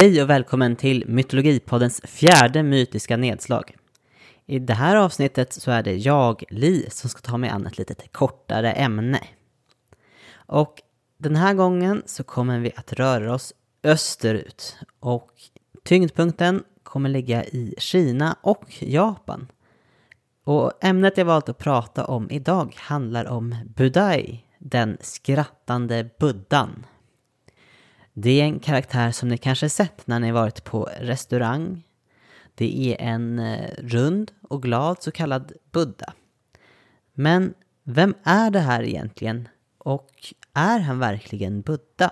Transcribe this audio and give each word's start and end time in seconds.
Hej 0.00 0.22
och 0.22 0.30
välkommen 0.30 0.76
till 0.76 1.04
Mytologipoddens 1.08 2.00
fjärde 2.04 2.62
mytiska 2.62 3.16
nedslag. 3.16 3.76
I 4.46 4.58
det 4.58 4.74
här 4.74 4.96
avsnittet 4.96 5.52
så 5.52 5.70
är 5.70 5.82
det 5.82 5.96
jag, 5.96 6.44
Li, 6.50 6.86
som 6.90 7.10
ska 7.10 7.20
ta 7.20 7.36
mig 7.36 7.50
an 7.50 7.66
ett 7.66 7.78
lite 7.78 7.94
kortare 8.12 8.72
ämne. 8.72 9.20
Och 10.32 10.82
den 11.18 11.36
här 11.36 11.54
gången 11.54 12.02
så 12.06 12.24
kommer 12.24 12.58
vi 12.58 12.72
att 12.76 12.92
röra 12.92 13.34
oss 13.34 13.54
österut 13.82 14.76
och 15.00 15.30
tyngdpunkten 15.84 16.64
kommer 16.82 17.08
ligga 17.08 17.44
i 17.44 17.74
Kina 17.78 18.36
och 18.42 18.82
Japan. 18.82 19.48
Och 20.44 20.84
ämnet 20.84 21.18
jag 21.18 21.24
valt 21.24 21.48
att 21.48 21.58
prata 21.58 22.04
om 22.04 22.30
idag 22.30 22.74
handlar 22.78 23.24
om 23.24 23.56
Budai, 23.76 24.44
den 24.58 24.98
skrattande 25.00 26.10
buddhan. 26.18 26.86
Det 28.12 28.40
är 28.40 28.44
en 28.44 28.60
karaktär 28.60 29.10
som 29.10 29.28
ni 29.28 29.38
kanske 29.38 29.68
sett 29.68 30.06
när 30.06 30.20
ni 30.20 30.32
varit 30.32 30.64
på 30.64 30.88
restaurang. 31.00 31.82
Det 32.54 32.92
är 32.92 33.06
en 33.06 33.38
eh, 33.38 33.70
rund 33.78 34.30
och 34.42 34.62
glad 34.62 35.02
så 35.02 35.10
kallad 35.10 35.52
Buddha. 35.72 36.12
Men 37.12 37.54
vem 37.84 38.14
är 38.24 38.50
det 38.50 38.60
här 38.60 38.82
egentligen? 38.82 39.48
Och 39.78 40.34
är 40.54 40.78
han 40.78 40.98
verkligen 40.98 41.60
Buddha? 41.60 42.10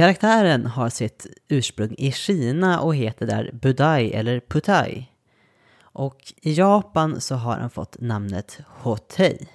Karaktären 0.00 0.66
har 0.66 0.88
sitt 0.88 1.26
ursprung 1.48 1.94
i 1.98 2.12
Kina 2.12 2.80
och 2.80 2.94
heter 2.96 3.26
där 3.26 3.50
Budai 3.52 4.12
eller 4.12 4.40
Putai. 4.40 5.06
Och 5.80 6.32
i 6.42 6.52
Japan 6.52 7.20
så 7.20 7.34
har 7.34 7.56
han 7.56 7.70
fått 7.70 8.00
namnet 8.00 8.60
Hotei. 8.66 9.48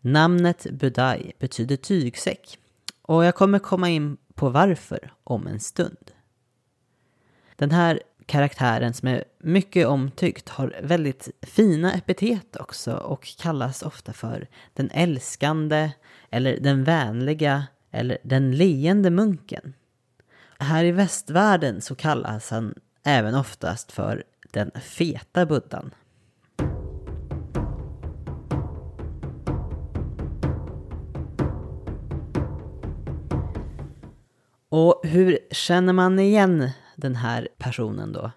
Namnet 0.00 0.66
Budai 0.72 1.32
betyder 1.38 1.76
tygsäck. 1.76 2.58
Och 3.02 3.24
jag 3.24 3.34
kommer 3.34 3.58
komma 3.58 3.88
in 3.88 4.16
på 4.34 4.48
varför 4.48 5.12
om 5.24 5.46
en 5.46 5.60
stund. 5.60 6.10
Den 7.56 7.70
här 7.70 8.02
karaktären 8.26 8.94
som 8.94 9.08
är 9.08 9.24
mycket 9.38 9.86
omtyckt 9.86 10.48
har 10.48 10.76
väldigt 10.82 11.28
fina 11.42 11.92
epitet 11.92 12.56
också 12.56 12.92
och 12.96 13.28
kallas 13.38 13.82
ofta 13.82 14.12
för 14.12 14.48
den 14.74 14.90
älskande 14.90 15.90
eller 16.30 16.60
den 16.60 16.84
vänliga 16.84 17.66
eller 17.90 18.18
den 18.22 18.52
leende 18.56 19.10
munken. 19.10 19.74
Här 20.58 20.84
i 20.84 20.92
västvärlden 20.92 21.80
så 21.80 21.94
kallas 21.94 22.50
han 22.50 22.74
även 23.04 23.34
oftast 23.34 23.92
för 23.92 24.24
den 24.50 24.70
feta 24.80 25.46
buddhan. 25.46 25.94
Och 34.68 35.00
hur 35.04 35.38
känner 35.50 35.92
man 35.92 36.18
igen 36.18 36.70
den 36.96 37.16
här 37.16 37.48
personen 37.58 38.12
då? 38.12 38.30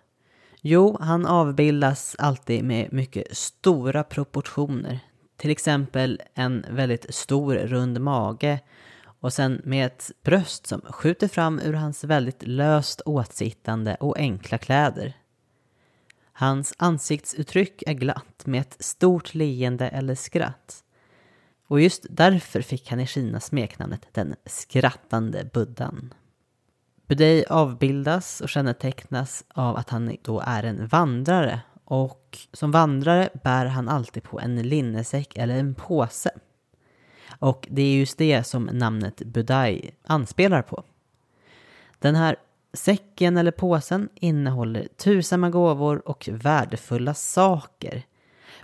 Jo, 0.62 0.98
han 1.00 1.26
avbildas 1.26 2.16
alltid 2.20 2.64
med 2.64 2.94
mycket 2.94 3.38
stora 3.38 4.04
proportioner. 4.04 5.00
Till 5.38 5.52
exempel 5.52 6.22
en 6.34 6.66
väldigt 6.70 7.14
stor 7.16 7.56
rund 7.56 8.02
mage 8.02 8.60
och 9.20 9.34
sen 9.34 9.62
med 9.64 9.86
ett 9.86 10.12
bröst 10.24 10.68
som 10.68 10.82
skjuter 10.82 11.28
fram 11.28 11.60
ur 11.60 11.74
hans 11.74 12.04
väldigt 12.04 12.48
löst 12.48 13.02
åtsittande 13.06 13.96
och 13.96 14.18
enkla 14.18 14.58
kläder. 14.58 15.14
Hans 16.32 16.74
ansiktsuttryck 16.78 17.84
är 17.88 17.94
glatt 17.94 18.46
med 18.46 18.62
ett 18.62 18.78
stort 18.80 19.34
leende 19.34 19.88
eller 19.88 20.16
skratt. 20.16 20.84
Och 21.68 21.82
just 21.82 22.06
därför 22.10 22.62
fick 22.62 22.90
han 22.90 23.00
i 23.00 23.08
Kina 23.08 23.40
smeknamnet 23.40 24.08
den 24.12 24.36
skrattande 24.46 25.50
buddhan. 25.54 26.14
Budei 27.08 27.46
avbildas 27.50 28.42
och 28.42 28.50
kännetecknas 28.50 29.46
av 29.54 29.78
att 29.78 29.90
han 29.90 30.18
då 30.22 30.44
är 30.46 30.64
en 30.64 30.88
vandrare 30.88 31.62
och 31.86 32.38
som 32.54 32.72
vandrare 32.72 33.30
bär 33.44 33.66
han 33.66 33.90
alltid 33.90 34.24
på 34.24 34.40
en 34.40 34.62
linnesäck 34.62 35.38
eller 35.38 35.58
en 35.58 35.76
påse. 35.76 36.32
Och 37.40 37.68
det 37.72 37.82
är 37.82 37.96
just 37.96 38.18
det 38.18 38.44
som 38.44 38.64
namnet 38.64 39.18
Budai 39.26 39.92
anspelar 40.04 40.62
på. 40.62 40.84
Den 42.00 42.16
här 42.16 42.36
säcken 42.74 43.38
eller 43.38 43.52
påsen 43.52 44.10
innehåller 44.16 44.88
tusamma 44.98 45.50
gåvor 45.50 46.08
och 46.08 46.30
värdefulla 46.32 47.14
saker. 47.14 48.04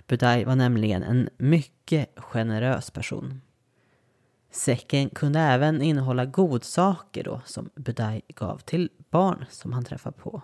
Budai 0.06 0.44
var 0.44 0.56
nämligen 0.56 1.02
en 1.02 1.28
mycket 1.36 2.10
generös 2.16 2.90
person. 2.90 3.40
Säcken 4.50 5.10
kunde 5.10 5.40
även 5.40 5.82
innehålla 5.82 6.24
godsaker 6.24 7.24
då 7.24 7.40
som 7.44 7.70
Budai 7.74 8.22
gav 8.28 8.58
till 8.58 8.90
barn 9.10 9.44
som 9.50 9.72
han 9.72 9.84
träffade 9.84 10.16
på. 10.18 10.42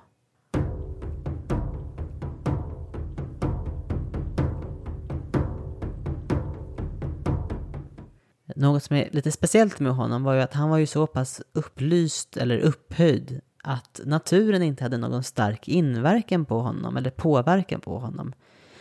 Något 8.63 8.83
som 8.83 8.97
är 8.97 9.09
lite 9.13 9.33
speciellt 9.33 9.81
med 9.81 9.93
honom 9.93 10.23
var 10.23 10.35
ju 10.35 10.41
att 10.41 10.55
han 10.55 10.71
var 10.71 10.79
ju 10.79 10.87
så 10.87 11.07
pass 11.07 11.43
upplyst 11.53 12.37
eller 12.37 12.59
upphöjd 12.59 13.41
att 13.63 14.01
naturen 14.05 14.63
inte 14.63 14.85
hade 14.85 14.97
någon 14.97 15.23
stark 15.23 15.69
inverkan 15.69 16.45
på 16.45 16.61
honom 16.61 16.97
eller 16.97 17.11
påverkan 17.11 17.81
på 17.81 17.99
honom. 17.99 18.33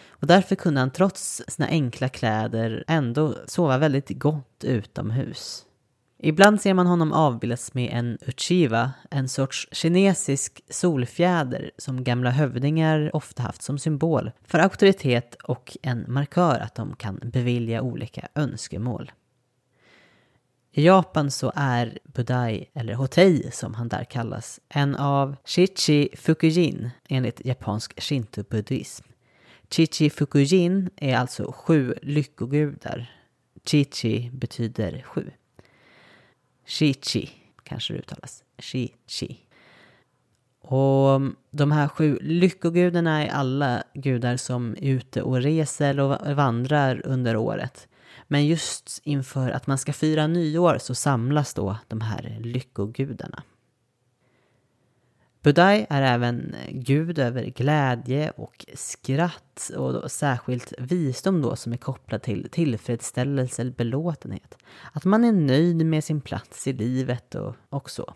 Och 0.09 0.27
därför 0.27 0.55
kunde 0.55 0.79
han 0.79 0.91
trots 0.91 1.43
sina 1.47 1.67
enkla 1.67 2.09
kläder 2.09 2.83
ändå 2.87 3.35
sova 3.47 3.77
väldigt 3.77 4.09
gott 4.19 4.63
utomhus. 4.63 5.65
Ibland 6.19 6.61
ser 6.61 6.73
man 6.73 6.87
honom 6.87 7.13
avbildas 7.13 7.73
med 7.73 7.89
en 7.93 8.17
uchiva, 8.27 8.91
en 9.11 9.29
sorts 9.29 9.67
kinesisk 9.71 10.61
solfjäder 10.69 11.71
som 11.77 12.03
gamla 12.03 12.29
hövdingar 12.29 13.15
ofta 13.15 13.43
haft 13.43 13.61
som 13.61 13.79
symbol 13.79 14.31
för 14.43 14.59
auktoritet 14.59 15.35
och 15.43 15.77
en 15.81 16.05
markör 16.07 16.59
att 16.59 16.75
de 16.75 16.95
kan 16.95 17.19
bevilja 17.23 17.81
olika 17.81 18.27
önskemål. 18.35 19.11
I 20.73 20.85
Japan 20.85 21.31
så 21.31 21.51
är 21.55 21.99
Budai, 22.03 22.69
eller 22.73 22.93
Hotei 22.93 23.51
som 23.51 23.73
han 23.73 23.87
där 23.87 24.03
kallas, 24.03 24.59
en 24.69 24.95
av 24.95 25.35
Chichi 25.45 26.09
Fukujin 26.15 26.89
enligt 27.09 27.45
japansk 27.45 28.01
shinto-buddhism. 28.01 29.03
Chichi 29.69 30.09
Fukujin 30.09 30.89
är 30.95 31.17
alltså 31.17 31.51
sju 31.51 31.93
lyckogudar. 32.01 33.11
Chichi 33.65 34.29
betyder 34.33 35.01
sju. 35.01 35.31
Shichi 36.65 37.29
kanske 37.63 37.93
det 37.93 37.99
uttalas. 37.99 38.43
Shichi. 38.57 39.39
Och 40.61 41.21
de 41.51 41.71
här 41.71 41.87
sju 41.87 42.17
lyckogudarna 42.21 43.25
är 43.25 43.29
alla 43.29 43.83
gudar 43.93 44.37
som 44.37 44.71
är 44.71 44.89
ute 44.89 45.21
och 45.21 45.41
reser 45.41 45.99
och 45.99 46.35
vandrar 46.35 47.01
under 47.05 47.35
året. 47.35 47.87
Men 48.31 48.45
just 48.45 48.99
inför 49.03 49.51
att 49.51 49.67
man 49.67 49.77
ska 49.77 49.93
fira 49.93 50.27
nyår 50.27 50.77
så 50.77 50.95
samlas 50.95 51.53
då 51.53 51.77
de 51.87 52.01
här 52.01 52.37
lyckogudarna. 52.39 53.43
Budai 55.41 55.85
är 55.89 56.01
även 56.01 56.55
gud 56.69 57.19
över 57.19 57.43
glädje 57.43 58.31
och 58.31 58.65
skratt 58.73 59.71
och 59.77 59.93
då 59.93 60.09
särskilt 60.09 60.73
visdom 60.77 61.41
då 61.41 61.55
som 61.55 61.73
är 61.73 61.77
kopplad 61.77 62.21
till 62.21 62.49
tillfredsställelse 62.51 63.61
eller 63.61 63.71
belåtenhet. 63.71 64.57
Att 64.93 65.05
man 65.05 65.23
är 65.23 65.31
nöjd 65.31 65.85
med 65.85 66.03
sin 66.03 66.21
plats 66.21 66.67
i 66.67 66.73
livet 66.73 67.35
och, 67.35 67.55
och 67.69 67.89
så. 67.89 68.13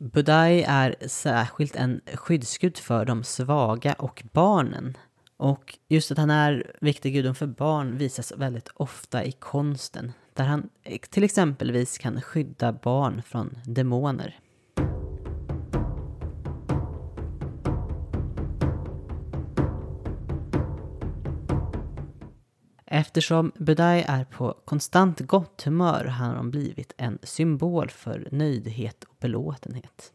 Budai 0.00 0.62
är 0.62 0.96
särskilt 1.06 1.76
en 1.76 2.00
skyddsgud 2.14 2.76
för 2.76 3.04
de 3.04 3.24
svaga 3.24 3.92
och 3.92 4.22
barnen. 4.32 4.96
Och 5.38 5.78
just 5.88 6.10
att 6.10 6.18
han 6.18 6.30
är 6.30 6.56
viktig 6.56 6.80
vikterguden 6.80 7.34
för 7.34 7.46
barn 7.46 7.96
visas 7.96 8.32
väldigt 8.36 8.68
ofta 8.74 9.24
i 9.24 9.32
konsten, 9.32 10.12
där 10.34 10.44
han 10.44 10.68
till 11.10 11.24
exempelvis 11.24 11.98
kan 11.98 12.22
skydda 12.22 12.72
barn 12.72 13.22
från 13.22 13.58
demoner. 13.64 14.38
Eftersom 22.86 23.52
Budai 23.54 24.04
är 24.08 24.24
på 24.24 24.54
konstant 24.64 25.20
gott 25.20 25.62
humör 25.62 26.04
har 26.04 26.26
han 26.26 26.50
blivit 26.50 26.92
en 26.96 27.18
symbol 27.22 27.90
för 27.90 28.28
nöjdhet 28.32 29.04
och 29.04 29.16
belåtenhet. 29.20 30.12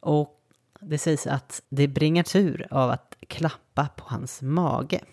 Och 0.00 0.40
det 0.80 0.98
sägs 0.98 1.26
att 1.26 1.62
det 1.68 1.88
bringar 1.88 2.22
tur 2.22 2.66
av 2.70 2.90
att 2.90 3.15
klappa 3.28 3.88
på 3.96 4.04
hans 4.04 4.42
mage. 4.42 5.04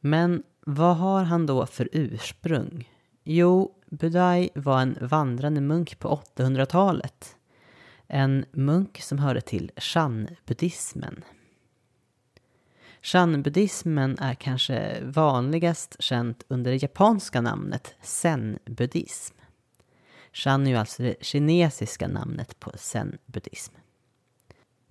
Men 0.00 0.42
vad 0.60 0.96
har 0.96 1.24
han 1.24 1.46
då 1.46 1.66
för 1.66 1.88
ursprung? 1.92 2.88
Jo, 3.24 3.74
Budai 3.86 4.50
var 4.54 4.80
en 4.80 4.98
vandrande 5.00 5.60
munk 5.60 5.98
på 5.98 6.22
800-talet. 6.36 7.36
En 8.06 8.44
munk 8.52 9.00
som 9.00 9.18
hörde 9.18 9.40
till 9.40 9.70
Shan-buddhismen. 9.76 11.24
Shan-buddhismen 13.02 14.18
är 14.20 14.34
kanske 14.34 15.00
vanligast 15.04 15.96
känt 15.98 16.44
under 16.48 16.70
det 16.70 16.82
japanska 16.82 17.40
namnet 17.40 17.94
zen-buddhism. 18.02 19.34
Shan 20.32 20.66
är 20.66 20.70
ju 20.70 20.76
alltså 20.76 21.02
det 21.02 21.16
kinesiska 21.20 22.08
namnet 22.08 22.60
på 22.60 22.70
zen-buddhism. 22.70 23.72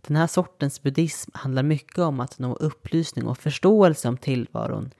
Den 0.07 0.15
här 0.15 0.27
sortens 0.27 0.83
buddhism 0.83 1.31
handlar 1.33 1.63
mycket 1.63 1.97
om 1.97 2.19
att 2.19 2.39
nå 2.39 2.53
upplysning 2.55 3.27
och 3.27 3.37
förståelse 3.37 4.07
om 4.07 4.17
tillvaron 4.17 4.91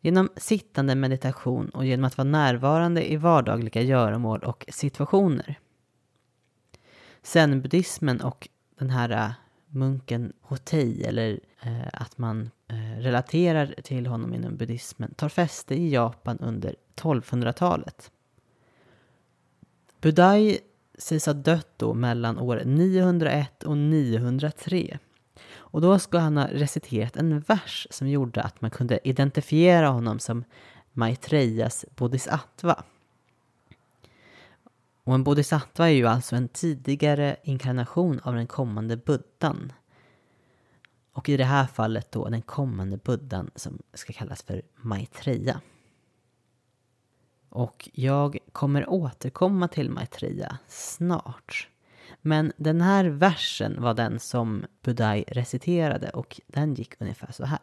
genom 0.00 0.28
sittande 0.36 0.94
meditation 0.94 1.68
och 1.68 1.86
genom 1.86 2.04
att 2.04 2.18
vara 2.18 2.28
närvarande 2.28 3.12
i 3.12 3.16
vardagliga 3.16 3.82
göromål 3.82 4.40
och 4.40 4.64
situationer. 4.68 5.58
Zen-buddhismen 7.22 8.20
och 8.20 8.48
den 8.78 8.90
här 8.90 9.10
äh, 9.10 9.30
munken 9.66 10.32
Hotei, 10.40 11.04
eller 11.04 11.40
eh, 11.62 11.88
att 11.92 12.18
man 12.18 12.50
eh, 12.68 13.00
relaterar 13.00 13.74
till 13.84 14.06
honom 14.06 14.34
inom 14.34 14.56
buddhismen, 14.56 15.14
tar 15.14 15.28
fäste 15.28 15.74
i 15.74 15.90
Japan 15.90 16.38
under 16.38 16.74
1200-talet. 16.96 18.10
Budai 20.00 20.58
sägs 20.98 21.26
ha 21.26 21.32
dött 21.32 21.68
då 21.76 21.94
mellan 21.94 22.38
år 22.38 22.62
901 22.64 23.62
och 23.62 23.76
903. 23.76 24.98
Och 25.56 25.80
då 25.80 25.98
ska 25.98 26.18
han 26.18 26.36
ha 26.36 26.46
reciterat 26.46 27.16
en 27.16 27.40
vers 27.40 27.86
som 27.90 28.08
gjorde 28.08 28.42
att 28.42 28.60
man 28.60 28.70
kunde 28.70 29.08
identifiera 29.08 29.88
honom 29.88 30.18
som 30.18 30.44
Maitreyas 30.92 31.84
bodhisattva. 31.96 32.82
Och 35.04 35.14
en 35.14 35.24
bodhisattva 35.24 35.88
är 35.88 35.92
ju 35.92 36.06
alltså 36.06 36.36
en 36.36 36.48
tidigare 36.48 37.36
inkarnation 37.42 38.20
av 38.22 38.34
den 38.34 38.46
kommande 38.46 38.96
buddhan. 38.96 39.72
Och 41.12 41.28
i 41.28 41.36
det 41.36 41.44
här 41.44 41.66
fallet 41.66 42.12
då 42.12 42.28
den 42.28 42.42
kommande 42.42 42.96
buddhan 42.96 43.50
som 43.54 43.78
ska 43.94 44.12
kallas 44.12 44.42
för 44.42 44.62
Maitreya. 44.76 45.60
Och 47.48 47.88
jag 47.92 48.38
kommer 48.52 48.90
återkomma 48.90 49.68
till 49.68 49.90
Maitreya 49.90 50.58
snart. 50.68 51.68
Men 52.20 52.52
den 52.56 52.80
här 52.80 53.04
versen 53.04 53.82
var 53.82 53.94
den 53.94 54.20
som 54.20 54.64
Budai 54.82 55.24
reciterade 55.28 56.10
och 56.10 56.40
den 56.46 56.74
gick 56.74 56.94
ungefär 56.98 57.32
så 57.32 57.44
här. 57.44 57.60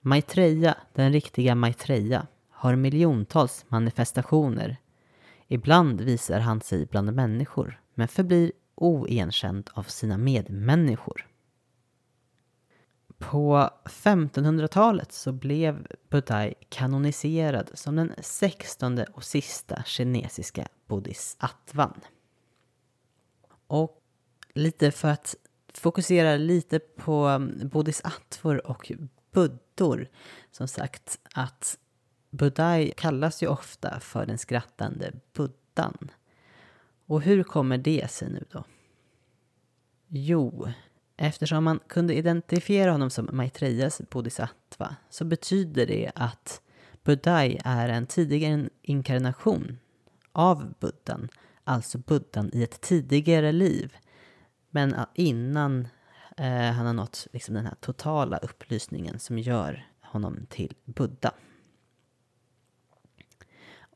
Maitreya, 0.00 0.76
den 0.92 1.12
riktiga 1.12 1.54
Maitreya, 1.54 2.26
har 2.50 2.76
miljontals 2.76 3.64
manifestationer. 3.68 4.76
Ibland 5.48 6.00
visar 6.00 6.40
han 6.40 6.60
sig 6.60 6.86
bland 6.86 7.12
människor, 7.12 7.80
men 7.94 8.08
förblir 8.08 8.52
oigenkänd 8.74 9.70
av 9.74 9.82
sina 9.82 10.18
medmänniskor. 10.18 11.26
På 13.30 13.70
1500-talet 13.84 15.12
så 15.12 15.32
blev 15.32 15.86
Budai 16.08 16.54
kanoniserad 16.68 17.70
som 17.74 17.96
den 17.96 18.12
sextonde 18.20 19.04
och 19.12 19.24
sista 19.24 19.82
kinesiska 19.86 20.68
bodhisattvan. 20.86 22.00
Och 23.66 24.02
lite 24.54 24.90
för 24.90 25.08
att 25.08 25.34
fokusera 25.74 26.36
lite 26.36 26.78
på 26.78 27.26
mm, 27.26 27.68
buddhisattvor 27.68 27.68
bodhisattvor 27.68 28.66
och 28.66 28.92
buddor. 29.32 30.08
Som 30.50 30.68
sagt 30.68 31.18
att 31.34 31.78
Budai 32.30 32.92
kallas 32.96 33.42
ju 33.42 33.46
ofta 33.46 34.00
för 34.00 34.26
den 34.26 34.38
skrattande 34.38 35.12
buddhan. 35.32 36.10
Och 37.06 37.22
hur 37.22 37.42
kommer 37.42 37.78
det 37.78 38.10
sig 38.10 38.30
nu 38.30 38.44
då? 38.50 38.64
Jo, 40.08 40.68
eftersom 41.16 41.64
man 41.64 41.80
kunde 41.86 42.14
identifiera 42.14 42.92
honom 42.92 43.10
som 43.10 43.28
Maitreyas 43.32 44.02
bodhisattva 44.10 44.96
så 45.10 45.24
betyder 45.24 45.86
det 45.86 46.10
att 46.14 46.60
buddhai 47.04 47.60
är 47.64 47.88
en 47.88 48.06
tidigare 48.06 48.68
inkarnation 48.82 49.78
av 50.32 50.74
buddhan 50.80 51.28
alltså 51.64 51.98
buddhan 51.98 52.50
i 52.52 52.62
ett 52.62 52.80
tidigare 52.80 53.52
liv. 53.52 53.96
Men 54.70 54.96
innan 55.14 55.88
eh, 56.36 56.72
han 56.72 56.86
har 56.86 56.92
nått 56.92 57.26
liksom 57.32 57.54
den 57.54 57.66
här 57.66 57.74
totala 57.80 58.38
upplysningen 58.38 59.18
som 59.18 59.38
gör 59.38 59.86
honom 60.00 60.46
till 60.50 60.74
buddha. 60.84 61.34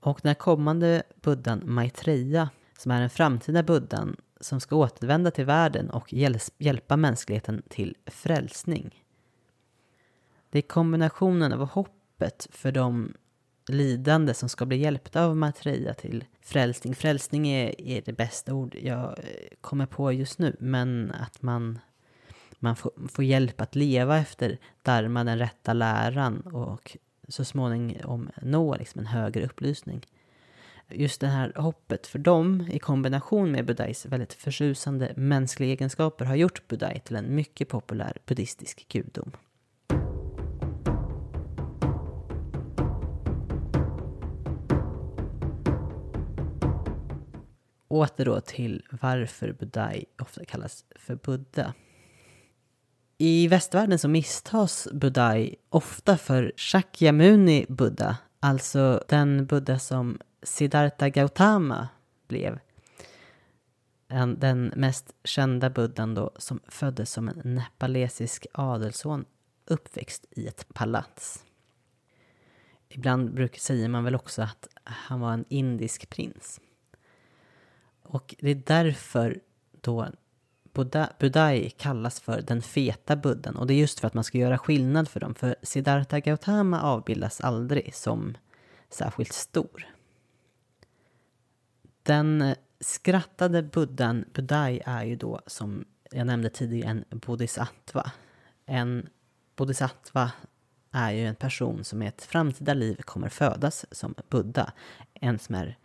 Och 0.01 0.21
den 0.23 0.35
kommande 0.35 1.03
buddhan 1.23 1.63
Maitreya, 1.65 2.51
som 2.79 2.93
är 2.93 3.01
den 3.01 3.11
framtida 3.11 3.63
buddhan 3.63 4.17
som 4.41 4.61
ska 4.61 4.77
återvända 4.77 5.31
till 5.31 5.45
världen 5.45 5.91
och 5.91 6.13
hjälpa 6.59 6.97
mänskligheten 6.97 7.63
till 7.69 7.97
frälsning. 8.07 9.05
Det 10.51 10.59
är 10.59 10.63
kombinationen 10.63 11.53
av 11.53 11.69
hoppet 11.69 12.49
för 12.51 12.73
de 12.73 13.15
lidande 13.69 14.35
som 14.35 14.49
ska 14.49 14.67
bli 14.67 14.77
hjälpta 14.77 15.25
av 15.25 15.37
Maitreya 15.37 15.95
till 15.95 16.25
frälsning. 16.41 16.95
Frälsning 16.95 17.49
är, 17.49 17.81
är 17.81 18.03
det 18.05 18.13
bästa 18.13 18.55
ord 18.55 18.75
jag 18.75 19.05
eh, 19.05 19.15
kommer 19.61 19.87
på 19.87 20.13
just 20.13 20.39
nu, 20.39 20.57
men 20.61 21.13
att 21.21 21.43
man, 21.43 21.79
man 22.59 22.77
får, 22.77 22.93
får 23.09 23.25
hjälp 23.25 23.61
att 23.61 23.77
leva 23.77 24.19
efter 24.19 24.59
dharma, 24.83 25.25
den 25.25 25.39
rätta 25.39 25.73
läran 25.73 26.41
och 26.41 26.97
så 27.29 27.45
småningom 27.45 28.31
nå 28.43 28.77
liksom 28.77 28.99
en 28.99 29.07
högre 29.07 29.45
upplysning. 29.45 30.07
Just 30.91 31.21
det 31.21 31.27
här 31.27 31.53
hoppet 31.57 32.07
för 32.07 32.19
dem 32.19 32.69
i 32.71 32.79
kombination 32.79 33.51
med 33.51 33.67
Budais 33.67 34.07
väldigt 34.07 34.33
förtjusande 34.33 35.13
mänskliga 35.17 35.71
egenskaper 35.71 36.25
har 36.25 36.35
gjort 36.35 36.69
Budai 36.69 37.01
till 37.01 37.17
en 37.17 37.35
mycket 37.35 37.69
populär 37.69 38.17
buddhistisk 38.27 38.87
gudom. 38.89 39.33
åter 47.89 48.25
då 48.25 48.41
till 48.41 48.83
varför 48.91 49.53
Budai 49.53 50.05
ofta 50.23 50.45
kallas 50.45 50.85
för 50.97 51.15
Buddha. 51.15 51.75
I 53.19 53.49
västvärlden 53.49 53.99
så 53.99 54.09
misstas 54.09 54.89
Budai 54.93 55.55
ofta 55.69 56.17
för 56.17 56.53
Shakyamuni 56.57 57.67
Buddha, 57.69 58.17
alltså 58.41 59.05
den 59.09 59.47
Buddha 59.47 59.79
som 59.79 60.19
Siddhartha 60.43 61.09
Gautama 61.09 61.89
blev. 62.29 62.59
Den 64.37 64.73
mest 64.77 65.15
kända 65.25 65.71
buddhan 65.71 66.15
då 66.15 66.31
som 66.37 66.61
föddes 66.69 67.13
som 67.13 67.29
en 67.29 67.41
nepalesisk 67.55 68.47
adelsson 68.53 69.25
uppväxt 69.65 70.27
i 70.31 70.47
ett 70.47 70.75
palats. 70.75 71.45
Ibland 72.89 73.35
brukar 73.35 73.59
säger 73.59 73.89
man 73.89 74.05
väl 74.05 74.15
också 74.15 74.43
att 74.43 74.69
han 74.85 75.21
var 75.21 75.33
en 75.33 75.45
indisk 75.49 76.11
prins. 76.11 76.61
Och 78.03 78.35
det 78.39 78.51
är 78.51 78.63
därför 78.67 79.41
då 79.81 80.09
Buddha, 80.73 81.13
Budai 81.19 81.71
kallas 81.71 82.21
för 82.21 82.43
den 82.43 82.63
feta 82.63 83.17
buddhan. 83.17 83.57
Och 83.57 83.67
det 83.67 83.75
är 83.75 83.79
just 83.79 84.01
för 84.01 84.07
att 84.07 84.15
man 84.15 84.25
ska 84.25 84.39
göra 84.39 84.59
skillnad 84.59 85.09
för 85.09 85.21
dem. 85.21 85.35
För 85.35 85.57
Siddhartha 85.63 86.21
Gautama 86.21 86.83
avbildas 86.83 87.41
aldrig 87.41 87.95
som 87.95 88.37
särskilt 88.91 89.33
stor. 89.33 89.98
Den 92.09 92.55
skrattade 92.81 93.63
buddhan 93.63 94.25
Budai 94.35 94.81
är 94.87 95.05
ju 95.05 95.17
då 95.17 95.41
som 95.47 95.85
jag 96.11 96.27
nämnde 96.27 96.51
tidigare 96.51 96.91
en 96.91 97.19
bodhisattva. 97.19 98.13
En 98.67 99.09
bodhisattva 99.57 100.33
är 100.93 101.11
ju 101.11 101.27
en 101.27 101.35
person 101.35 101.85
som 101.85 102.03
i 102.03 102.07
ett 102.07 102.25
framtida 102.25 102.75
liv 102.75 103.01
kommer 103.03 103.29
födas 103.29 103.87
som 103.93 104.15
buddha. 104.29 104.73
En 105.15 105.39
som 105.39 105.55
är 105.55 105.79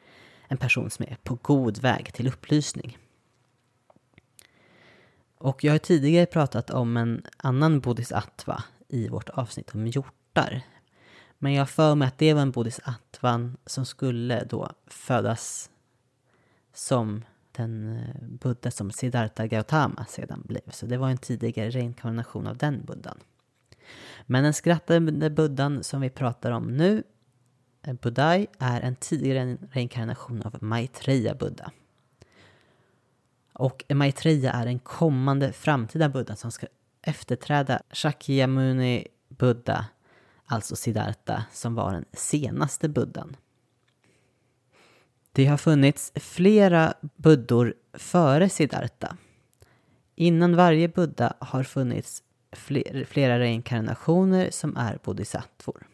en 0.48 0.58
person 0.58 0.90
som 0.90 1.06
är 1.10 1.18
på 1.24 1.36
god 1.42 1.82
väg 1.82 2.14
till 2.14 2.28
upplysning. 2.28 2.98
Och 5.38 5.64
jag 5.64 5.74
har 5.74 5.80
tidigare 5.80 6.26
pratat 6.26 6.70
om 6.70 6.98
en 6.98 7.26
annan 7.38 7.80
bodhisattva 7.80 8.64
i 8.88 9.10
vårt 9.10 9.30
avsnitt 9.30 9.76
om 9.76 9.88
hjortar. 9.88 10.62
Men 11.38 11.54
jag 11.54 11.70
för 11.70 11.96
mig 11.96 12.08
att 12.08 12.18
det 12.18 12.34
var 12.34 12.42
en 12.42 12.52
bodhisattvan 12.52 13.58
som 13.66 13.86
skulle 13.86 14.44
då 14.44 14.72
födas 14.88 15.70
som 16.74 17.24
den 17.52 17.98
eh, 17.98 18.28
buddha 18.30 18.72
som 18.72 18.92
Siddhartha 18.92 19.48
Gautama 19.48 20.06
sedan 20.06 20.44
blev. 20.46 20.72
Så 20.72 20.86
det 20.86 20.98
var 20.98 21.10
en 21.10 21.18
tidigare 21.18 21.70
reinkarnation 21.70 22.48
av 22.48 22.58
den 22.58 22.86
buddhan. 22.86 23.18
Men 24.26 24.44
den 24.44 24.54
skrattande 24.54 25.30
buddhan 25.30 25.84
som 25.84 26.02
vi 26.02 26.10
pratar 26.10 26.52
om 26.52 26.78
nu, 26.78 27.04
eh, 27.84 27.94
buddhai 27.94 28.40
Budai, 28.40 28.48
är 28.60 28.82
en 28.82 28.96
tidigare 28.96 29.58
reinkarnation 29.72 30.42
av 30.42 30.64
Maitreya 30.64 31.36
Buddha. 31.36 31.72
Och 33.54 33.84
Maitreya 33.90 34.52
är 34.52 34.68
en 34.68 34.80
kommande 34.80 35.54
framtida 35.54 36.10
buddha 36.10 36.36
som 36.36 36.52
ska 36.52 36.68
efterträda 37.02 37.82
Shakyamuni 37.92 39.08
Buddha, 39.30 39.86
alltså 40.46 40.76
Siddhartha, 40.76 41.44
som 41.52 41.76
var 41.76 41.94
den 41.94 42.06
senaste 42.14 42.90
buddhan. 42.90 43.36
Det 45.36 45.46
har 45.46 45.58
funnits 45.58 46.12
flera 46.16 46.94
buddor 47.16 47.74
före 47.94 48.50
Siddhartha. 48.50 49.18
Innan 50.16 50.56
varje 50.56 50.88
buddha 50.88 51.34
har 51.40 51.64
funnits 51.64 52.24
flera 53.08 53.40
reinkarnationer 53.40 54.50
som 54.52 54.78
är 54.78 55.00
bodhisattvor. 55.04 55.88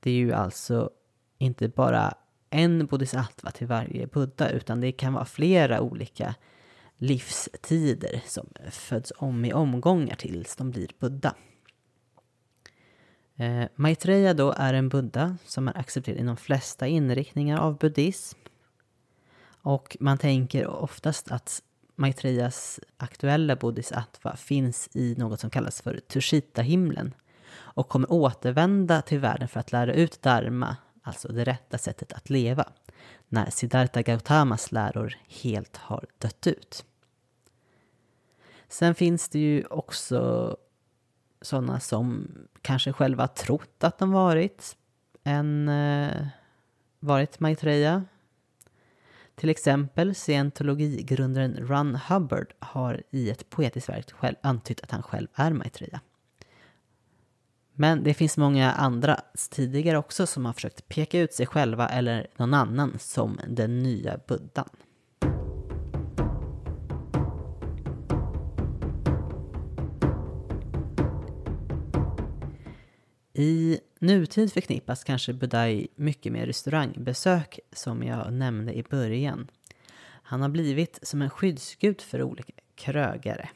Det 0.00 0.10
är 0.10 0.14
ju 0.14 0.32
alltså 0.32 0.90
inte 1.38 1.68
bara 1.68 2.14
en 2.50 2.86
bodhisattva 2.86 3.50
till 3.50 3.66
varje 3.66 4.06
buddha 4.06 4.50
utan 4.50 4.80
det 4.80 4.92
kan 4.92 5.12
vara 5.12 5.24
flera 5.24 5.80
olika 5.80 6.34
livstider 6.96 8.22
som 8.26 8.46
föds 8.70 9.12
om 9.16 9.44
i 9.44 9.52
omgångar 9.52 10.14
tills 10.14 10.56
de 10.56 10.70
blir 10.70 10.88
buddha. 10.98 11.34
Eh, 13.38 13.68
Maitreya 13.74 14.34
då 14.34 14.52
är 14.52 14.74
en 14.74 14.88
buddha 14.88 15.36
som 15.44 15.68
är 15.68 15.78
accepterad 15.78 16.18
inom 16.18 16.36
flesta 16.36 16.86
inriktningar 16.86 17.58
av 17.58 17.78
buddhism. 17.78 18.38
Och 19.62 19.96
man 20.00 20.18
tänker 20.18 20.66
oftast 20.66 21.30
att 21.30 21.62
Maitreyas 21.94 22.80
aktuella 22.96 23.56
bodhisattva 23.56 24.36
finns 24.36 24.88
i 24.92 25.14
något 25.18 25.40
som 25.40 25.50
kallas 25.50 25.82
för 25.82 26.00
Tushita-himlen 26.08 27.14
och 27.56 27.88
kommer 27.88 28.12
återvända 28.12 29.02
till 29.02 29.18
världen 29.18 29.48
för 29.48 29.60
att 29.60 29.72
lära 29.72 29.94
ut 29.94 30.22
dharma, 30.22 30.76
alltså 31.02 31.32
det 31.32 31.44
rätta 31.44 31.78
sättet 31.78 32.12
att 32.12 32.30
leva, 32.30 32.64
när 33.28 33.50
Siddhartha 33.50 34.02
Gautamas 34.02 34.72
läror 34.72 35.16
helt 35.42 35.76
har 35.76 36.06
dött 36.18 36.46
ut. 36.46 36.84
Sen 38.68 38.94
finns 38.94 39.28
det 39.28 39.38
ju 39.38 39.64
också 39.64 40.56
sådana 41.40 41.80
som 41.80 42.28
kanske 42.62 42.92
själva 42.92 43.28
trott 43.28 43.84
att 43.84 43.98
de 43.98 44.10
varit 44.10 44.76
en 45.24 45.68
eh, 45.68 46.26
varit 47.00 47.40
Maitreya. 47.40 48.04
Till 49.34 49.50
exempel 49.50 50.14
scientologigrundaren 50.14 51.56
Ron 51.68 51.94
Hubbard 51.94 52.54
har 52.58 53.02
i 53.10 53.30
ett 53.30 53.50
poetiskt 53.50 53.88
verk 53.88 54.12
själv 54.12 54.36
antytt 54.40 54.80
att 54.80 54.90
han 54.90 55.02
själv 55.02 55.28
är 55.34 55.52
Maitreya. 55.52 56.00
Men 57.72 58.04
det 58.04 58.14
finns 58.14 58.36
många 58.36 58.72
andra 58.72 59.20
tidigare 59.50 59.98
också 59.98 60.26
som 60.26 60.44
har 60.44 60.52
försökt 60.52 60.88
peka 60.88 61.18
ut 61.18 61.32
sig 61.32 61.46
själva 61.46 61.88
eller 61.88 62.26
någon 62.36 62.54
annan 62.54 62.98
som 62.98 63.40
den 63.48 63.78
nya 63.78 64.18
buddhan. 64.26 64.68
I 73.40 73.80
nutid 73.98 74.52
förknippas 74.52 75.04
kanske 75.04 75.32
Budai 75.32 75.88
mycket 75.94 76.32
med 76.32 76.46
restaurangbesök 76.46 77.60
som 77.72 78.02
jag 78.02 78.32
nämnde 78.32 78.78
i 78.78 78.82
början. 78.82 79.50
Han 80.22 80.42
har 80.42 80.48
blivit 80.48 80.98
som 81.02 81.22
en 81.22 81.30
skyddsgud 81.30 82.00
för 82.00 82.22
olika 82.22 82.52
krögare. 82.74 83.48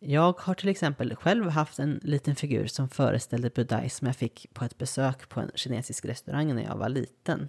Jag 0.00 0.40
har 0.40 0.54
till 0.54 0.68
exempel 0.68 1.16
själv 1.16 1.48
haft 1.48 1.78
en 1.78 2.00
liten 2.02 2.36
figur 2.36 2.66
som 2.66 2.88
föreställde 2.88 3.50
Budai 3.50 3.90
som 3.90 4.06
jag 4.06 4.16
fick 4.16 4.46
på 4.52 4.64
ett 4.64 4.78
besök 4.78 5.28
på 5.28 5.40
en 5.40 5.50
kinesisk 5.54 6.04
restaurang 6.04 6.54
när 6.54 6.62
jag 6.62 6.76
var 6.76 6.88
liten. 6.88 7.48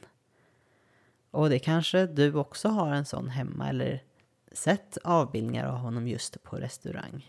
Och 1.32 1.50
det 1.50 1.60
kanske 1.60 2.06
du 2.06 2.34
också 2.34 2.70
har 2.70 2.94
en 2.94 3.06
sån 3.06 3.30
hemma 3.30 3.70
eller 3.70 4.04
sett 4.52 4.98
avbildningar 5.04 5.66
av 5.66 5.78
honom 5.78 6.08
just 6.08 6.44
på 6.44 6.56
restaurang. 6.56 7.26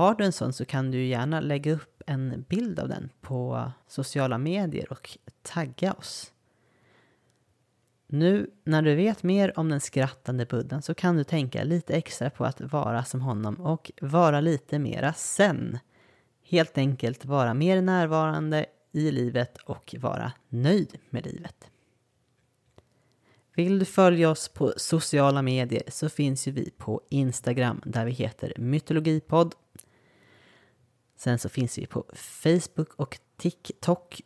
Har 0.00 0.14
du 0.14 0.24
en 0.24 0.32
sån 0.32 0.52
så 0.52 0.64
kan 0.64 0.90
du 0.90 1.04
gärna 1.04 1.40
lägga 1.40 1.72
upp 1.72 2.02
en 2.06 2.44
bild 2.48 2.78
av 2.78 2.88
den 2.88 3.10
på 3.20 3.70
sociala 3.86 4.38
medier 4.38 4.92
och 4.92 5.18
tagga 5.42 5.92
oss. 5.92 6.32
Nu 8.06 8.50
när 8.64 8.82
du 8.82 8.94
vet 8.94 9.22
mer 9.22 9.58
om 9.58 9.68
den 9.68 9.80
skrattande 9.80 10.46
buddhan 10.46 10.82
så 10.82 10.94
kan 10.94 11.16
du 11.16 11.24
tänka 11.24 11.64
lite 11.64 11.94
extra 11.94 12.30
på 12.30 12.44
att 12.44 12.60
vara 12.60 13.04
som 13.04 13.20
honom 13.20 13.54
och 13.54 13.92
vara 14.00 14.40
lite 14.40 14.78
mera 14.78 15.12
sen. 15.12 15.78
Helt 16.42 16.78
enkelt 16.78 17.24
vara 17.24 17.54
mer 17.54 17.82
närvarande 17.82 18.66
i 18.92 19.10
livet 19.10 19.56
och 19.56 19.94
vara 19.98 20.32
nöjd 20.48 20.98
med 21.10 21.26
livet. 21.26 21.70
Vill 23.54 23.78
du 23.78 23.84
följa 23.84 24.30
oss 24.30 24.48
på 24.48 24.72
sociala 24.76 25.42
medier 25.42 25.82
så 25.88 26.08
finns 26.08 26.48
ju 26.48 26.52
vi 26.52 26.70
på 26.70 27.00
Instagram 27.08 27.82
där 27.84 28.04
vi 28.04 28.12
heter 28.12 28.52
mytologipodd 28.56 29.54
Sen 31.20 31.38
så 31.38 31.48
finns 31.48 31.78
vi 31.78 31.86
på 31.86 32.04
Facebook 32.14 32.94
och 32.94 33.18
TikTok 33.36 34.20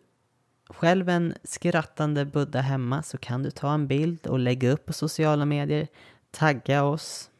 själv 0.68 1.08
en 1.08 1.34
skrattande 1.44 2.24
Buddha 2.24 2.60
hemma 2.60 3.02
så 3.02 3.18
kan 3.18 3.42
du 3.42 3.50
ta 3.50 3.74
en 3.74 3.86
bild 3.86 4.26
och 4.26 4.38
lägga 4.38 4.70
upp 4.70 4.86
på 4.86 4.92
sociala 4.92 5.44
medier, 5.44 5.88
tagga 6.30 6.84
oss 6.84 7.30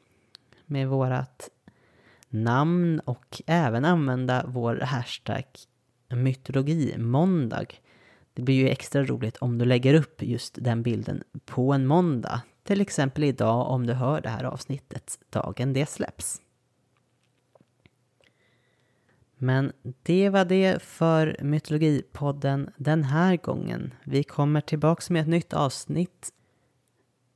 med 0.66 0.88
vårat 0.88 1.48
namn 2.32 3.00
och 3.00 3.42
även 3.46 3.84
använda 3.84 4.44
vår 4.48 4.76
hashtag 4.76 5.44
mytologimåndag. 6.08 7.66
Det 8.34 8.42
blir 8.42 8.54
ju 8.54 8.68
extra 8.68 9.04
roligt 9.04 9.36
om 9.36 9.58
du 9.58 9.64
lägger 9.64 9.94
upp 9.94 10.22
just 10.22 10.58
den 10.60 10.82
bilden 10.82 11.22
på 11.44 11.72
en 11.72 11.86
måndag. 11.86 12.42
Till 12.64 12.80
exempel 12.80 13.24
idag 13.24 13.70
om 13.70 13.86
du 13.86 13.92
hör 13.92 14.20
det 14.20 14.28
här 14.28 14.44
avsnittet 14.44 15.18
dagen 15.30 15.72
det 15.72 15.86
släpps. 15.86 16.40
Men 19.36 19.72
det 20.02 20.28
var 20.28 20.44
det 20.44 20.82
för 20.82 21.36
Mytologipodden 21.40 22.70
den 22.76 23.04
här 23.04 23.36
gången. 23.36 23.94
Vi 24.04 24.22
kommer 24.22 24.60
tillbaks 24.60 25.10
med 25.10 25.22
ett 25.22 25.28
nytt 25.28 25.52
avsnitt 25.52 26.32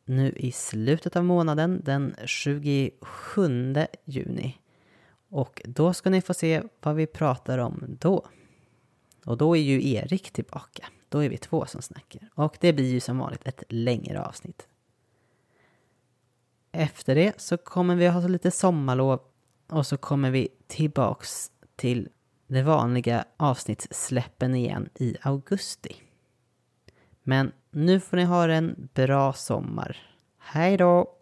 nu 0.04 0.30
i 0.30 0.52
slutet 0.52 1.16
av 1.16 1.24
månaden 1.24 1.82
den 1.84 2.14
27 2.24 3.74
juni. 4.04 4.58
Och 5.28 5.62
då 5.64 5.92
ska 5.92 6.10
ni 6.10 6.20
få 6.20 6.34
se 6.34 6.62
vad 6.80 6.94
vi 6.94 7.06
pratar 7.06 7.58
om 7.58 7.84
då. 8.00 8.26
Och 9.24 9.36
då 9.36 9.56
är 9.56 9.60
ju 9.60 9.90
Erik 9.90 10.30
tillbaka. 10.30 10.86
Då 11.08 11.24
är 11.24 11.28
vi 11.28 11.38
två 11.38 11.66
som 11.66 11.82
snackar. 11.82 12.30
Och 12.34 12.56
det 12.60 12.72
blir 12.72 12.92
ju 12.92 13.00
som 13.00 13.18
vanligt 13.18 13.46
ett 13.46 13.62
längre 13.68 14.22
avsnitt. 14.22 14.68
Efter 16.72 17.14
det 17.14 17.40
så 17.40 17.56
kommer 17.56 17.96
vi 17.96 18.06
ha 18.06 18.28
lite 18.28 18.50
sommarlov 18.50 19.20
och 19.68 19.86
så 19.86 19.96
kommer 19.96 20.30
vi 20.30 20.48
tillbaks 20.66 21.50
till 21.76 22.08
de 22.46 22.62
vanliga 22.62 23.24
avsnittssläppen 23.36 24.54
igen 24.54 24.88
i 24.94 25.16
augusti. 25.22 25.96
Men 27.22 27.52
nu 27.70 28.00
får 28.00 28.16
ni 28.16 28.24
ha 28.24 28.48
en 28.48 28.88
bra 28.94 29.32
sommar. 29.32 29.96
Hej 30.38 30.76
då! 30.76 31.12